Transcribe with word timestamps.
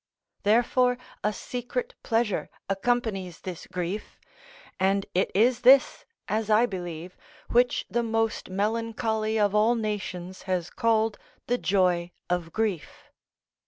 Therefore 0.41 0.97
a 1.23 1.31
secret 1.31 1.93
pleasure 2.01 2.49
accompanies 2.67 3.41
this 3.41 3.67
grief, 3.67 4.19
and 4.79 5.05
it 5.13 5.29
is 5.35 5.59
this, 5.61 6.05
as 6.27 6.49
I 6.49 6.65
believe, 6.65 7.15
which 7.51 7.85
the 7.87 8.01
most 8.01 8.49
melancholy 8.49 9.37
of 9.39 9.53
all 9.53 9.75
nations 9.75 10.41
has 10.49 10.71
called 10.71 11.19
"the 11.45 11.59
joy 11.59 12.09
of 12.31 12.51
grief." 12.51 13.11